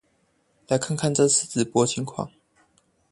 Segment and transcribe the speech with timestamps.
[0.67, 2.27] 來看看這次直播狀況